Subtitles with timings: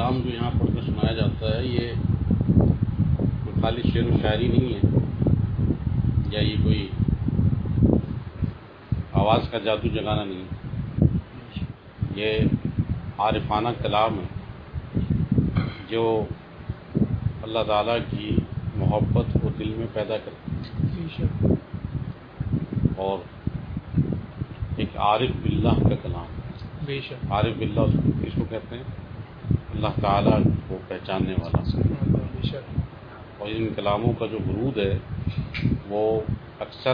[0.00, 1.92] کلام جو یہاں پڑھ کر سنایا جاتا ہے یہ
[3.44, 4.80] کوئی خالی شعر و شاعری نہیں ہے۔
[6.32, 6.88] یا یہ کوئی
[9.12, 11.06] آواز کا جادو جگانا نہیں ہے۔
[12.14, 12.38] یہ
[13.18, 14.26] عارفانہ کلام ہے
[15.88, 16.24] جو
[17.42, 18.36] اللہ تعالیٰ کی
[18.76, 21.46] محبت کو دل میں پیدا کرتی ہے۔
[22.96, 23.18] اور
[24.76, 26.26] ایک عارف باللہ کا کلام
[26.84, 29.09] بے شک۔ عارف باللہ اس کو کہتے ہیں۔
[29.74, 32.58] اللہ تعالیٰ کو پہچاننے والا بے
[33.38, 34.98] اور ان کلاموں کا جو ورود ہے،
[35.88, 36.20] وہ
[36.60, 36.92] اکثر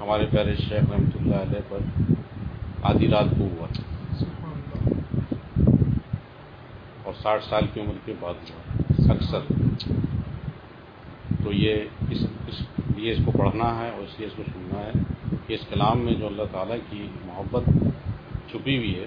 [0.00, 1.78] ہمارے پیارے شیخ رحمۃ اللہ علیہ پر
[2.82, 3.66] آدھی رات کو ہوا
[7.02, 9.38] اور ساٹھ سال کی عمر کے بعد ہوا۔ اکثر۔
[11.44, 11.74] تو یہ
[12.10, 12.62] اس اس
[12.96, 14.92] لیے اس کو پڑھنا ہے اور اس لیے اس کو سننا ہے
[15.46, 17.62] کہ اس کلام میں جو اللہ تعالیٰ کی محبت
[18.50, 19.06] چھپی ہوئی ہے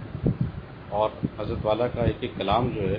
[0.88, 2.98] اور حضرت والا کا ایک ایک کلام جو ہے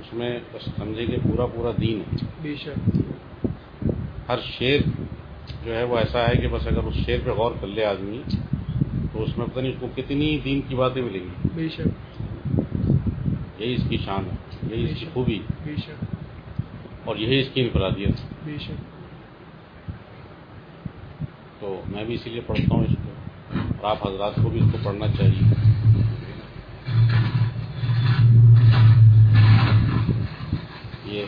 [0.00, 2.96] اس میں بس سمجھے کہ پورا پورا دین ہے۔ بے شک۔
[4.28, 4.88] ہر شعر
[5.64, 8.22] جو ہے وہ ایسا ہے کہ بس اگر اس شعر پہ غور کر لے آدمی
[9.12, 11.88] تو اس میں پتہ نہیں اس کو کتنی دین کی باتیں ملیں گی۔ بے شک۔
[13.60, 14.36] یہی اس کی شان ہے
[14.76, 16.04] یہی اس کی خوبی۔ بے شک۔
[17.04, 19.00] اور یہی اس کی انفرادیت۔ ہے بے شک۔
[21.60, 23.09] تو میں بھی اسی لیے پڑھتا ہوں اس کو
[23.80, 25.42] اور آپ حضرات کو بھی اس کو پڑھنا چاہیے۔
[31.04, 31.24] یہ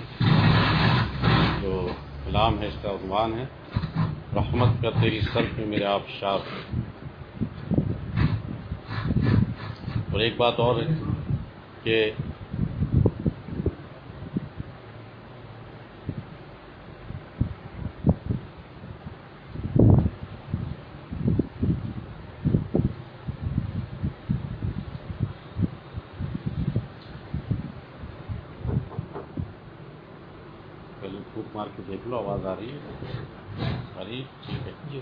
[1.63, 1.89] جو
[2.25, 3.45] کلام ہے اس کا عنوان ہے،
[4.37, 6.41] رحمت کا تیری سر پہ میرے آپ شاپ
[10.13, 10.87] اور ایک بات اور ہے
[11.83, 12.11] کہ
[31.01, 32.79] پہلے پھوک مار کے دیکھ لو آواز آ رہی ہے۔
[33.97, 35.01] آ رہی؟ ٹھیک ہے۔ جی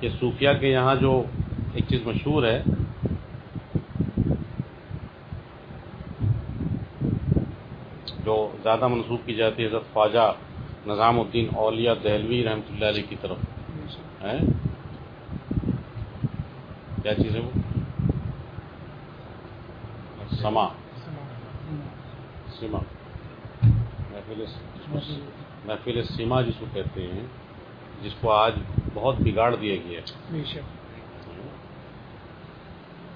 [0.00, 1.12] کہ صوفیہ کے یہاں جو
[1.74, 2.62] ایک چیز مشہور ہے
[8.24, 10.32] جو زیادہ منسوخ کی جاتی ہے حضرت خواجہ
[10.86, 13.38] نظام الدین اولیاء دہلوی رحمۃ اللہ علیہ کی طرف۔
[13.90, 14.38] شک ہے
[17.02, 17.77] کیا چیز ہے وہ؟
[20.48, 20.66] سما
[22.60, 22.78] سما
[24.10, 24.44] محفل
[25.64, 27.26] محفل سما جس کو کہتے ہیں
[28.02, 28.54] جس کو آج
[28.94, 30.60] بہت بگاڑ دیا گیا ہے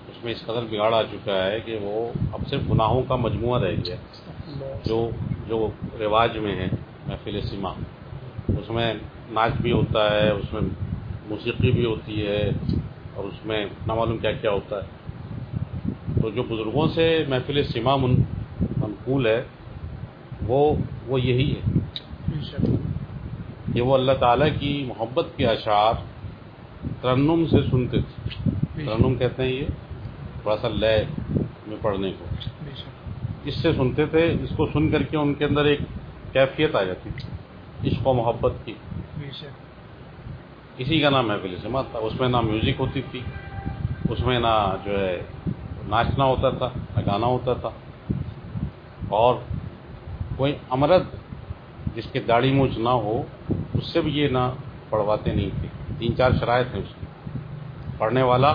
[0.09, 1.97] اس میں اس قدر بگاڑ آ چکا ہے کہ وہ
[2.33, 3.97] اب صرف گناہوں کا مجموعہ رہ گیا
[4.85, 4.99] جو
[5.49, 5.67] جو
[5.99, 6.69] رواج میں ہے
[7.07, 7.73] محفل سما
[8.59, 8.93] اس میں
[9.31, 10.63] ناچ بھی ہوتا ہے اس میں
[11.29, 12.43] موسیقی بھی ہوتی ہے
[13.15, 15.01] اور اس میں نہ معلوم کیا کیا ہوتا ہے
[16.23, 18.15] تو جو بزرگوں سے محفل سما من
[18.77, 19.43] منقول ہے
[20.47, 20.75] وہ
[21.07, 21.79] وہ یہی ہے۔
[23.75, 25.95] کہ وہ اللہ تعالیٰ کی محبت کے اشعار
[27.03, 28.47] ترنم سے سنتے تھے۔
[28.87, 29.65] ترنم کہتے ہیں یہ
[30.43, 31.05] تھوڑا سا لے
[31.67, 32.25] میں پڑھنے کو۔
[33.45, 35.79] اس سے سنتے تھے اس کو سن کر کے ان کے اندر ایک
[36.33, 38.75] کیفیت آ جاتی۔ تھی عشق و محبت کی۔
[40.79, 43.21] اسی کا نام محفل سما تھا۔ اس میں نہ میوزک ہوتی تھی
[44.11, 45.23] اس میں نہ جو ہے
[45.89, 47.71] ناچنا ہوتا تھا نہ گانا ہوتا تھا۔
[49.09, 49.35] اور
[50.37, 51.03] کوئی امرد
[51.95, 54.53] جس کے داڑھی مونچھ نہ ہو، اس سے بھی یہ نہ
[54.91, 57.07] پڑھواتے نہیں تھے۔ تین چار شرائط ہیں اس کی۔
[57.99, 58.55] پڑھنے والا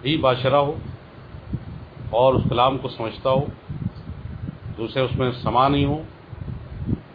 [0.00, 0.78] بھی باشرہ ہو
[2.10, 3.44] اور اس کلام کو سمجھتا ہو،
[4.78, 6.02] دوسرے اس میں سما نہیں ہو،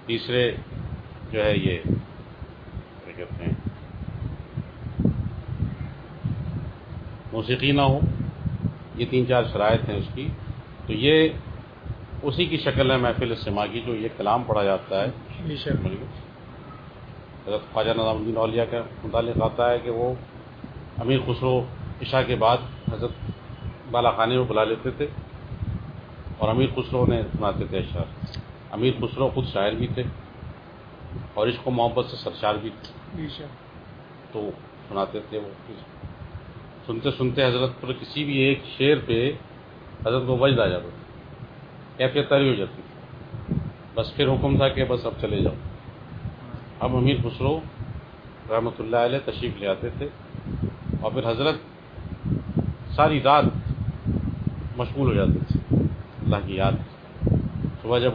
[0.06, 0.56] تیسرے
[1.32, 1.78] جو ہے یہ
[3.16, 3.54] کہتے ہیں،
[7.34, 8.00] موسیقی نہ ہو۔
[9.00, 10.28] یہ تین چار شرائط ہیں اس کی
[10.88, 11.30] تو یہ
[12.24, 15.86] اسی کی شکل ہے محفل سما کی جو یہ کلام پڑھا جاتا ہے۔ شک
[17.48, 20.14] حضرت خواجہ نظام الدین اولیاء کا متعلق آتا ہے کہ وہ
[20.98, 21.60] امیر خسرو
[22.02, 22.58] عشاء کے بعد
[22.94, 23.32] حضرت
[23.92, 25.08] بالا خانے میں بلا لیتے تھے
[26.38, 28.38] اور امیر خسرو نے سناتے تھے اشعار۔
[28.72, 30.04] امیر خسرو خود شاعر بھی تھے
[31.34, 33.52] اور عشق و محبت سے سرشار بھی تھے۔ شک
[34.34, 34.50] تو
[34.90, 35.50] سناتے تھے وہ۔
[36.88, 39.32] سنتے سنتے حضرت پر کسی بھی ایک شعر پہ
[40.08, 41.00] حضرت کو وجد آ جاتا تھا۔
[41.98, 42.90] کیفیت تاری ہو جاتی تھی۔
[43.96, 45.54] بس پھر حکم تھا کہ بس اب چلے جاؤ۔
[46.80, 47.60] اب امیر خسرو
[48.50, 50.10] رحمۃ اللہ علیہ تشریف لے آتے تھے۔
[51.02, 51.56] اور پھر حضرت
[52.96, 53.44] ساری رات
[54.78, 55.76] مشغول ہو جاتے تھے۔
[56.24, 56.72] اللہ کی یاد۔
[57.82, 58.12] صبح جب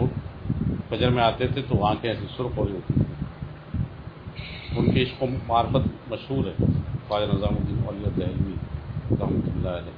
[0.88, 3.14] فجر میں آتے تھے تو آنکھیں ایسی سرخ ہو رہی ہوتی تھیں
[4.78, 8.54] ان کے عشق و معرفت مشہور ہے۔ خواجہ نظام الدین علیہ دہلوی
[9.10, 9.96] رحمۃ اللہ علیہ۔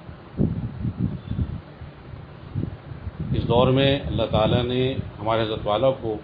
[3.33, 6.17] اس دور میں اللہ تعالیٰ نے ہمارے حضرت والا کو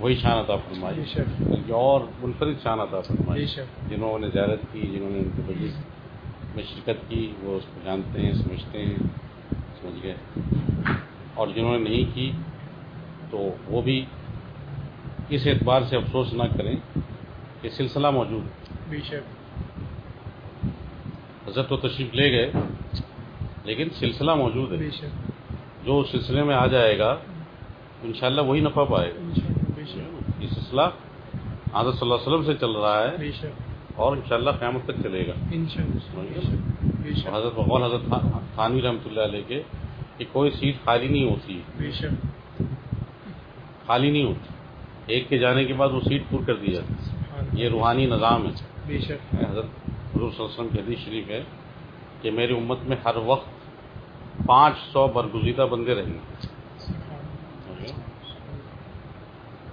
[0.00, 1.04] وہی شان عطا فرمائی
[1.38, 3.46] بلکہ اور منفرد شان عطا فرمائی
[3.88, 5.74] جنہوں نے زیارت کی جنہوں نے ان کے مجلس
[6.54, 8.96] میں شرکت کی وہ اس کو جانتے ہیں سمجھتے ہیں
[9.80, 10.14] سمجھ گئے۔
[11.34, 12.30] اور جنہوں نے نہیں کی
[13.30, 14.04] تو وہ بھی
[15.28, 16.97] اس اعتبار سے افسوس نہ کریں
[17.60, 19.48] کہ سلسلہ موجود ہے۔ بے شک۔
[21.48, 22.52] حضرت تو تشریف لے گئے
[23.64, 25.32] لیکن سلسلہ موجود ہے۔ بے شک۔
[25.84, 27.16] جو سلسلے میں آ جائے گا
[28.02, 29.20] انشاءاللہ وہی نفع پائے گا۔
[30.38, 30.82] یہ سلسلہ
[31.74, 33.60] حضرت صلی اللہ علیہ وسلم سے چل رہا ہے۔ بے شک۔
[33.94, 35.32] اور انشاءاللہ قیامت تک چلے گا۔
[37.36, 38.14] حضرت بغول حضرت
[38.54, 39.62] خانوی رحمۃ اللہ علیہ کے
[40.18, 42.62] کہ کوئی سیٹ خالی نہیں ہوتی۔ بے شک۔
[43.86, 44.48] خالی نہیں ہوتی۔
[45.06, 47.17] ایک کے جانے کے بعد وہ سیٹ پر کر دی جاتی۔
[47.58, 48.52] یہ روحانی نظام ہے۔
[48.86, 49.64] بے شک۔ حضرت
[50.14, 51.42] حضور صلی اللہ علیہ وسلم کی حدیث شریف ہے
[52.22, 53.48] کہ میری امت میں ہر وقت
[54.46, 56.46] پانچ سو برگزیدہ بندے رہیں گے۔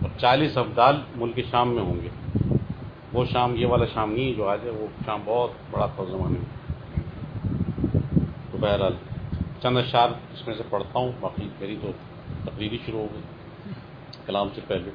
[0.02, 2.10] اور چالیس ابدال ملک شام میں ہوں گے۔
[3.14, 6.40] وہ شام یہ والا شام نہیں جو آج ہے وہ شام بہت بڑا تھا زمانے
[6.40, 6.74] میں۔
[8.52, 8.94] تو بہرحال
[9.62, 11.92] چند اشعار اس میں سے پڑھتا ہوں باقی میری تو
[12.46, 13.22] تقریری شروع ہو گئی
[14.26, 14.92] کلام سے پہلے۔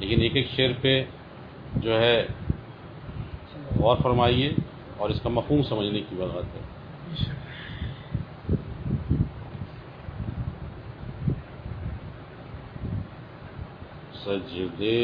[0.00, 1.04] لیکن ایک ایک شعر پہ
[1.76, 2.26] جو ہے
[3.80, 4.50] غور فرمائیے
[4.96, 6.78] اور اس کا مفہوم سمجھنے کی بات ہے۔
[14.24, 14.98] سجدے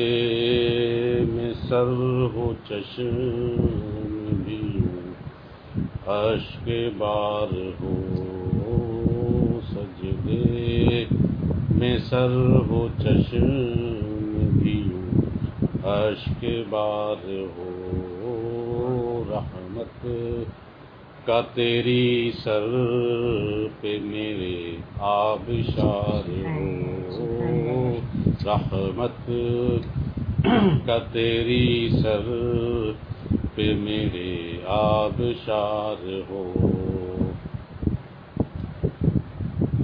[1.28, 1.92] میں سر
[2.34, 4.78] ہو چشم بھی
[6.06, 8.00] اشک بار ہو۔
[9.70, 11.04] سجدے
[11.70, 12.36] میں سر
[12.68, 20.06] ہو چشم بھی ہوں اشک بار ہو، رحمت
[21.26, 22.66] کا تیری سر
[23.80, 27.94] پہ میرے آبشار ہو،
[28.46, 29.30] رحمت
[30.86, 32.30] کا تیری سر
[33.54, 36.93] پہ میرے آبشار ہو۔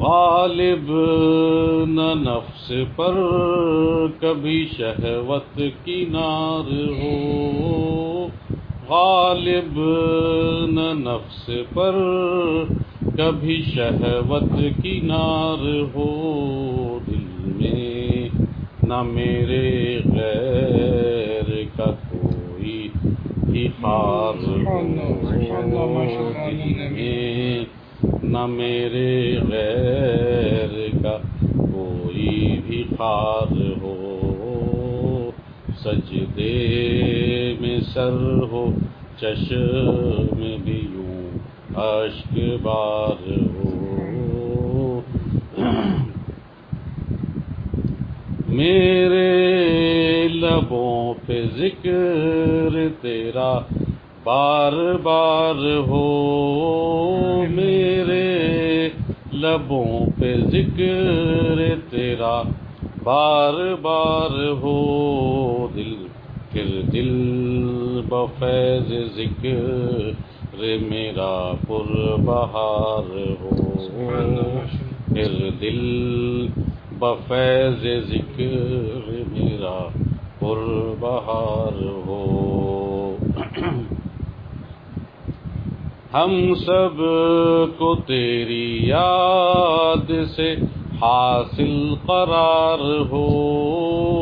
[0.00, 0.92] غالب
[1.88, 3.14] نہ نفس پر
[4.20, 8.26] کبھی شہوت کی نار ہو۔
[8.88, 9.80] غالب
[10.70, 11.94] نہ نفس پر
[13.16, 18.28] کبھی شہوت کی نار ہو۔ دل میں
[18.82, 22.88] نہ میرے غیر کا کوئی
[23.82, 24.80] خار ہو۔
[26.50, 27.79] دل میں
[28.22, 31.18] نہ میرے غیر کا
[31.72, 33.52] کوئی بھی خار
[33.82, 35.30] ہو۔
[35.84, 36.58] سجدے
[37.60, 38.70] میں سر ہو،
[39.20, 41.38] چشم بھی یوں
[41.74, 45.00] اشک بار ہو۔
[48.48, 49.28] میرے
[50.28, 53.58] لبوں پہ ذکر تیرا
[54.24, 54.72] بار
[55.02, 56.06] بار ہو
[57.50, 58.88] میرے
[59.32, 62.40] لبوں پہ ذکر تیرا
[63.02, 64.76] بار بار ہو
[65.74, 65.94] دل
[66.52, 67.10] پھر دل
[68.08, 71.32] بفیض ذکر میرا
[71.68, 73.10] پر بہار
[73.40, 73.86] ہو
[75.06, 75.80] پھر دل
[76.98, 79.78] بفیض ذکر میرا
[80.40, 80.62] پر
[80.98, 82.26] بہار ہو
[86.14, 86.96] ہم سب
[87.78, 90.54] کو تیری یاد سے
[91.02, 93.26] حاصل قرار ہو۔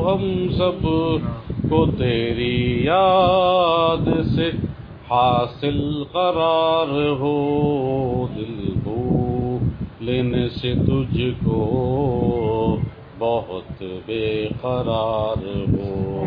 [0.08, 0.82] ہم سب
[1.70, 4.50] کو تیری یاد سے
[5.10, 9.58] حاصل قرار ہو۔ دل کو
[10.00, 12.76] لینے سے تجھ کو
[13.18, 16.26] بہت بے قرار ہو۔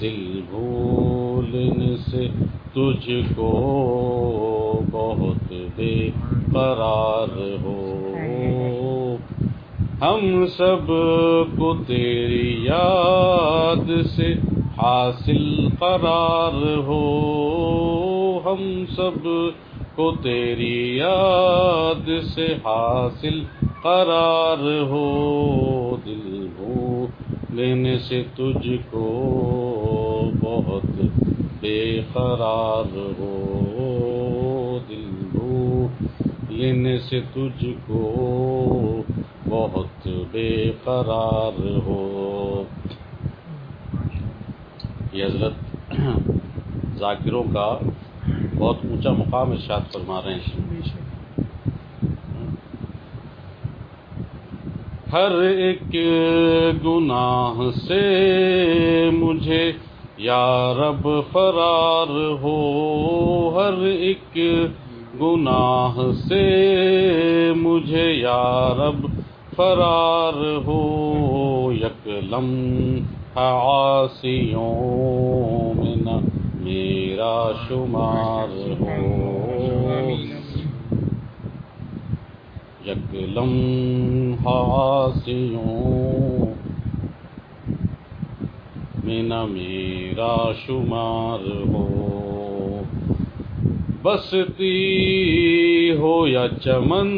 [0.00, 2.28] دل بھولنے سے
[2.78, 6.10] تجھ کو بہت بے
[6.52, 8.04] قرار ہو۔
[10.02, 10.86] ہم سب
[11.58, 14.32] کو تیری یاد سے
[14.78, 17.18] حاصل قرار ہو۔
[18.44, 19.24] ہم سب
[19.94, 23.40] کو تیری یاد سے حاصل
[23.82, 27.06] قرار ہو۔ دل ہو
[27.50, 29.34] لینے سے تجھ کو
[31.60, 35.88] بے قرار ہو، دل ہو
[36.48, 39.02] لینے سے تجھ کو
[39.48, 42.62] بہت بے قرار ہو۔
[45.12, 45.94] یہ حضرت
[46.98, 47.78] ذاکروں کا
[48.58, 50.80] بہت اونچا مقام ارشاد فرما رہے ہیں۔
[55.12, 55.96] ہر ایک
[56.84, 59.72] گناہ سے مجھے
[60.18, 62.08] یا رب فرار
[62.42, 62.54] ہو
[63.56, 64.38] ہر ایک
[65.20, 66.42] گناہ سے
[67.56, 68.42] مجھے یا
[68.78, 69.06] رب
[69.56, 70.80] فرار ہو
[71.72, 72.50] یک لم
[73.36, 74.72] عاصیوں
[75.74, 76.18] میں نہ
[76.56, 77.36] میرا
[77.68, 78.96] شمار ہو
[79.92, 80.36] آمین
[82.86, 84.58] یک لمحہ
[89.08, 92.82] میں نہ میرا شمار ہو
[94.02, 94.76] بستی
[95.98, 97.08] ہو یا چمن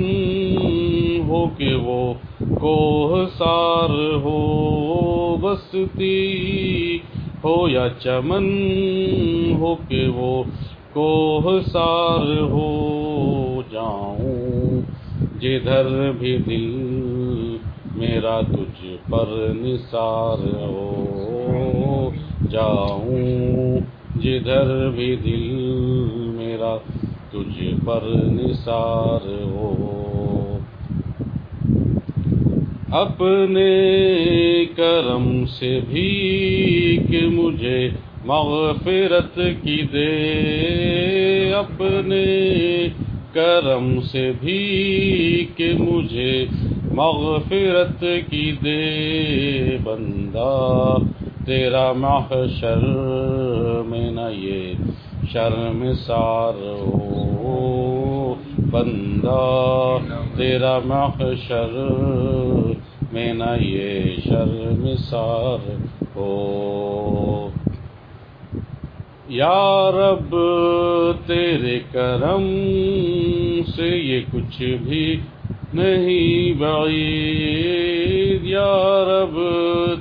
[1.29, 2.15] ہو کہ وہ
[2.61, 6.99] کوہ سار ہو۔ بستی
[7.45, 8.47] ہو یا چمن
[9.59, 10.43] ہو کہ وہ
[10.93, 14.81] کوہ سار ہو۔ جاؤں
[15.41, 16.67] جدھر بھی دل
[17.97, 21.00] میرا تجھ پر نثار ہو۔
[22.51, 23.79] جاؤں،
[24.21, 25.59] جدھر بھی دل
[26.13, 26.77] میرا
[27.31, 30.59] تجھ پر نثار ہو۔
[32.91, 33.71] اپنے
[34.77, 37.89] کرم سے بھی کہ مجھے
[38.25, 42.25] مغفرت کی دے۔ اپنے
[43.33, 46.45] کرم سے بھی کہ مجھے
[46.95, 50.97] مغفرت کی دے۔ بندہ
[51.47, 52.81] تیرا محشر
[53.87, 54.73] میں نہ یہ
[55.33, 58.35] شرم سار ہو۔
[58.71, 59.99] بندہ،
[60.37, 61.89] تیرا محشر
[63.13, 65.71] میں نہ یہ شرم سار
[66.17, 67.49] ہو۔
[69.29, 70.37] یا رب،
[71.27, 72.45] تیرے کرم
[73.77, 75.21] سے یہ کچھ بھی
[75.75, 79.41] نہیں بعید، یا رب،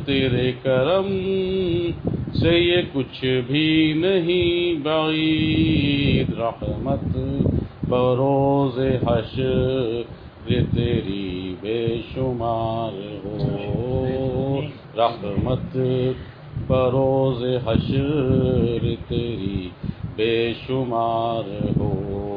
[0.05, 1.07] تیرے کرم
[2.33, 7.17] سے یہ کچھ بھی نہیں بعید۔ رحمت
[7.89, 10.01] بروز حشر
[10.75, 14.61] تیری بے شمار ہو۔
[14.97, 15.77] رحمت
[16.67, 19.69] بروز حشر تیری
[20.15, 22.28] بے شمار ہو۔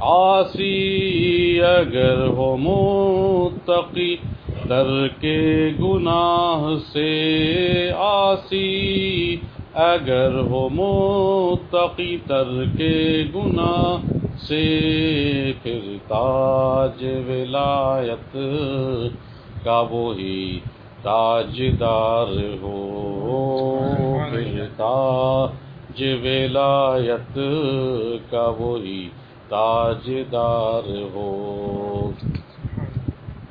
[0.00, 4.16] آسی اگر ہو متقی
[4.68, 9.36] در کے گناہ سے آسی
[9.74, 14.64] اگر ہو متقی، تر کے گناہ سے
[15.62, 18.36] پھر تاج ولایت
[19.64, 20.60] کا وہی
[21.02, 22.78] تاجدار ہو۔
[24.30, 27.38] پھر تاج ولایت
[28.30, 29.08] کا وہی
[29.50, 32.10] تاجدار ہو۔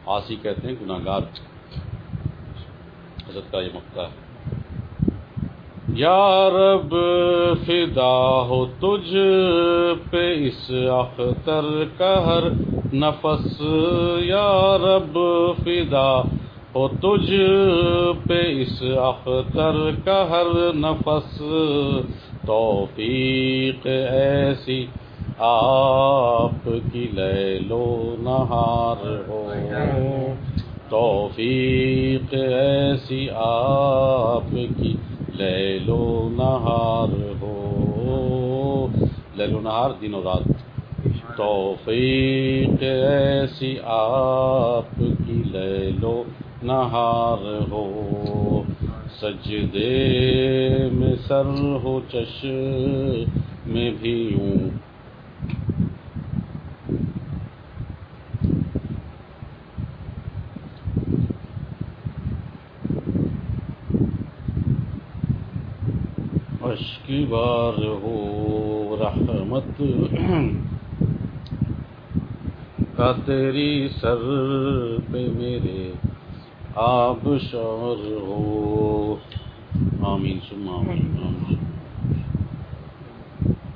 [0.06, 1.22] آسی کہتے ہیں گناہ گار
[3.30, 4.30] حضرت کا یہ مقطع ہے۔
[5.94, 6.96] یا رب،
[7.66, 9.18] فدا ہو تجھ
[10.10, 12.44] پہ اس اختر کا ہر
[12.94, 13.62] نفس۔
[14.20, 15.20] یا رب،
[15.58, 16.22] فدا
[16.76, 17.34] ہو تجھ
[18.28, 21.44] پہ اس اختر کا ہر نفس۔
[22.48, 24.86] توفیق ایسی
[25.40, 29.54] آپ کی لیلو نہار ہو۔
[30.90, 34.96] توفیق ایسی آپ کی
[35.34, 38.88] لیلو نہار ہو۔
[39.34, 40.52] لیلو نہار دن و رات۔
[41.38, 46.24] توفیق ایسی آپ کی لیلو
[46.64, 48.62] نہار ہو۔
[49.22, 50.10] سجدے
[50.92, 51.44] میں سر
[51.84, 52.46] ہو چش
[53.66, 54.79] میں بھی یوں
[67.06, 69.82] کی بار ہو رحمت
[72.96, 74.18] کا تیری سر
[75.12, 75.92] پہ میرے
[76.76, 79.16] آب شور ہو۔
[80.02, 81.59] آمین، سم آمین آمین۔